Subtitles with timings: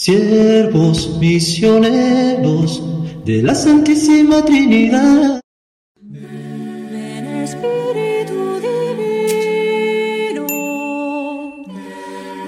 [0.00, 2.82] siervos misioneros
[3.26, 5.42] de la Santísima Trinidad.
[6.00, 10.46] Ven Espíritu Divino,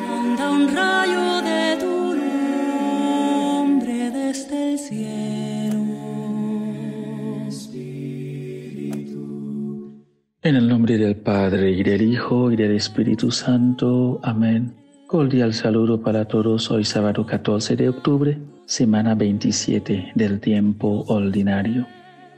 [0.09, 2.15] manda un rayo de tu
[3.61, 5.83] nombre desde el cielo.
[10.45, 14.21] En el nombre del Padre y del Hijo y del Espíritu Santo.
[14.23, 14.82] Amén.
[15.13, 21.87] Cordial saludo para todos hoy sábado 14 de octubre, semana 27 del tiempo ordinario.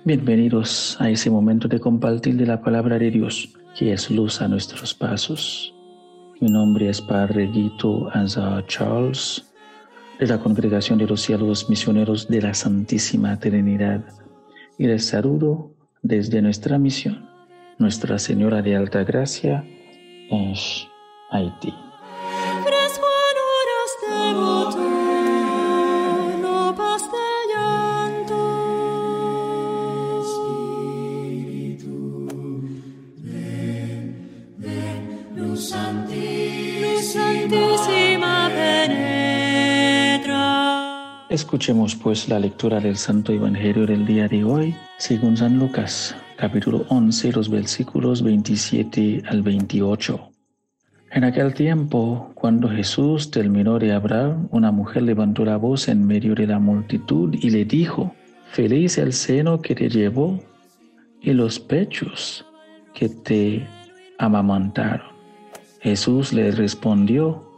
[0.04, 4.48] Bienvenidos a ese momento de compartir de la palabra de Dios, que es luz a
[4.48, 5.72] nuestros pasos.
[6.40, 9.54] Mi nombre es Padre Guito Azar Charles,
[10.18, 14.04] de la Congregación de los Cielos Misioneros de la Santísima Trinidad,
[14.78, 15.70] y les saludo
[16.02, 17.30] desde nuestra misión,
[17.78, 19.64] Nuestra Señora de Alta Gracia,
[20.28, 20.54] en
[21.30, 21.72] Haití.
[41.34, 46.86] Escuchemos pues la lectura del Santo Evangelio del día de hoy, según San Lucas, capítulo
[46.90, 50.30] 11, los versículos 27 al 28.
[51.10, 56.36] En aquel tiempo, cuando Jesús terminó de hablar, una mujer levantó la voz en medio
[56.36, 58.14] de la multitud y le dijo,
[58.52, 60.38] Feliz el seno que te llevó
[61.20, 62.46] y los pechos
[62.94, 63.66] que te
[64.20, 65.08] amamantaron.
[65.80, 67.53] Jesús le respondió,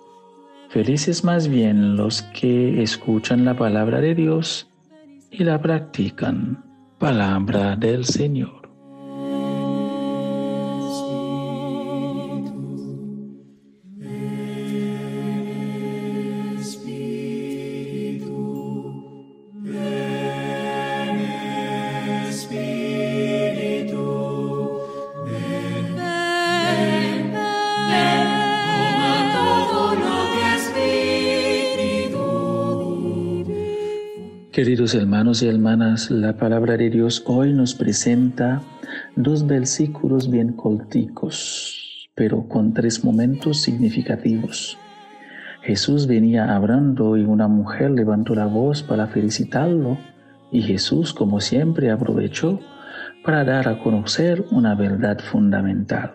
[0.69, 4.69] Felices más bien los que escuchan la palabra de Dios
[5.31, 6.65] y la practican.
[6.99, 8.66] Palabra del Señor.
[34.57, 38.63] Queridos hermanos y hermanas, la palabra de Dios hoy nos presenta
[39.15, 44.79] dos versículos bien corticos, pero con tres momentos significativos.
[45.61, 49.99] Jesús venía hablando y una mujer levantó la voz para felicitarlo
[50.51, 52.59] y Jesús, como siempre, aprovechó
[53.27, 56.15] para dar a conocer una verdad fundamental.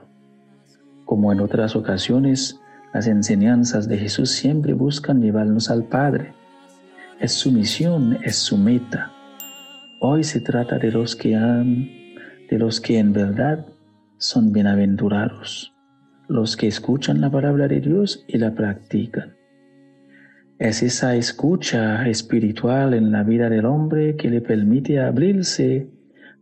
[1.06, 2.60] Como en otras ocasiones,
[2.92, 6.41] las enseñanzas de Jesús siempre buscan llevarnos al Padre
[7.22, 9.12] es su misión, es su meta.
[10.00, 11.88] Hoy se trata de los que han,
[12.50, 13.68] de los que en verdad
[14.18, 15.72] son bienaventurados,
[16.28, 19.36] los que escuchan la palabra de Dios y la practican.
[20.58, 25.92] Es esa escucha espiritual en la vida del hombre que le permite abrirse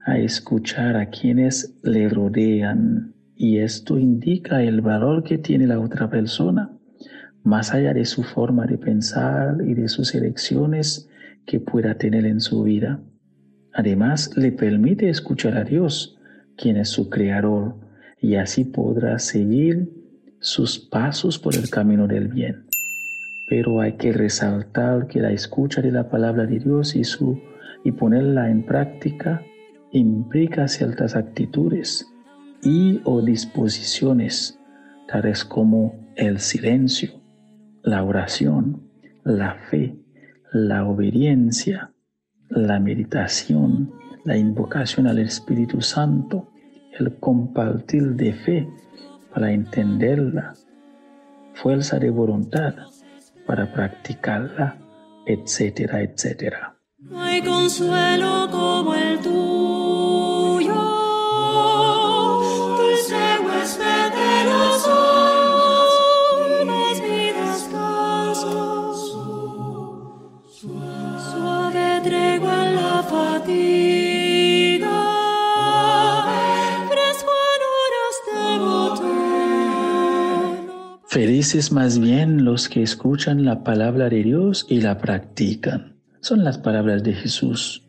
[0.06, 6.10] a escuchar a quienes le rodean y esto indica el valor que tiene la otra
[6.10, 6.79] persona
[7.44, 11.10] más allá de su forma de pensar y de sus elecciones
[11.46, 13.02] que pueda tener en su vida.
[13.74, 16.18] Además, le permite escuchar a Dios,
[16.58, 17.76] quien es su creador,
[18.22, 19.90] y así podrá seguir
[20.40, 22.66] sus pasos por el camino del bien.
[23.48, 27.42] Pero hay que resaltar que la escucha de la palabra de Dios y, su,
[27.84, 29.44] y ponerla en práctica
[29.92, 32.08] implica ciertas actitudes
[32.62, 34.60] y o disposiciones,
[35.08, 37.19] tales como el silencio,
[37.84, 38.90] la oración,
[39.24, 39.96] la fe,
[40.52, 41.92] la obediencia,
[42.50, 43.92] la meditación,
[44.26, 46.50] la invocación al Espíritu Santo,
[46.98, 48.68] el compartir de fe
[49.34, 50.54] para entenderla,
[51.54, 52.74] fuerza de voluntad
[53.46, 54.78] para practicarla,
[55.26, 56.76] etcétera, etcétera.
[57.16, 58.50] Hay consuelo
[81.10, 85.96] Felices más bien los que escuchan la palabra de Dios y la practican.
[86.20, 87.84] Son las palabras de Jesús.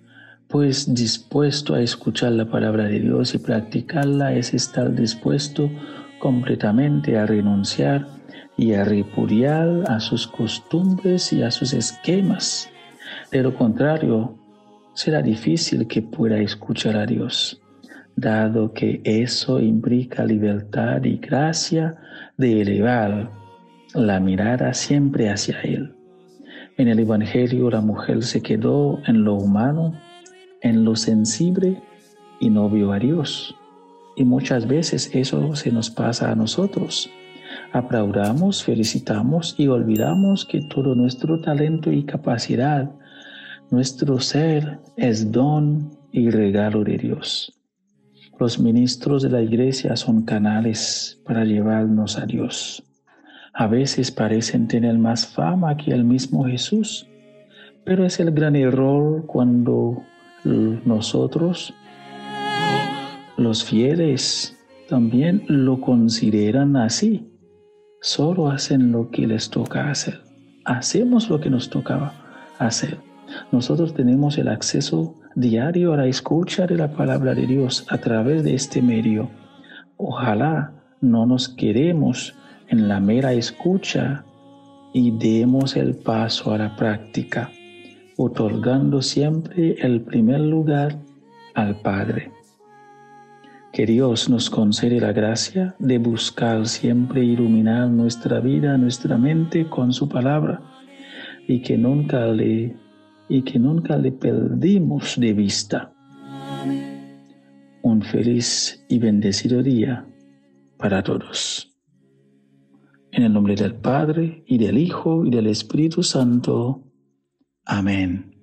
[0.48, 5.70] Pues dispuesto a escuchar la palabra de Dios y practicarla es estar dispuesto
[6.18, 8.06] completamente a renunciar
[8.56, 12.70] y a repudiar a sus costumbres y a sus esquemas.
[13.30, 14.34] De lo contrario,
[14.94, 17.60] será difícil que pueda escuchar a Dios,
[18.16, 21.96] dado que eso implica libertad y gracia
[22.36, 23.30] de elevar
[23.94, 25.94] la mirada siempre hacia Él.
[26.76, 29.98] En el Evangelio la mujer se quedó en lo humano,
[30.62, 31.82] en lo sensible
[32.40, 33.54] y no vio a Dios.
[34.16, 37.10] Y muchas veces eso se nos pasa a nosotros.
[37.72, 42.90] Aplaudamos, felicitamos y olvidamos que todo nuestro talento y capacidad,
[43.70, 47.59] nuestro ser es don y regalo de Dios.
[48.40, 52.82] Los ministros de la iglesia son canales para llevarnos a Dios.
[53.52, 57.06] A veces parecen tener más fama que el mismo Jesús,
[57.84, 60.02] pero es el gran error cuando
[60.42, 61.74] nosotros,
[63.36, 64.56] los fieles,
[64.88, 67.30] también lo consideran así.
[68.00, 70.22] Solo hacen lo que les toca hacer.
[70.64, 72.14] Hacemos lo que nos tocaba
[72.58, 73.09] hacer.
[73.52, 78.44] Nosotros tenemos el acceso diario a la escucha de la palabra de Dios a través
[78.44, 79.30] de este medio.
[79.96, 82.34] Ojalá no nos quedemos
[82.68, 84.24] en la mera escucha
[84.92, 87.50] y demos el paso a la práctica,
[88.16, 90.98] otorgando siempre el primer lugar
[91.54, 92.32] al Padre.
[93.72, 99.92] Que Dios nos concede la gracia de buscar siempre iluminar nuestra vida, nuestra mente con
[99.92, 100.60] su palabra
[101.46, 102.76] y que nunca le
[103.30, 105.94] y que nunca le perdimos de vista.
[107.82, 110.04] Un feliz y bendecido día
[110.76, 111.72] para todos.
[113.12, 116.82] En el nombre del Padre y del Hijo y del Espíritu Santo.
[117.64, 118.39] Amén.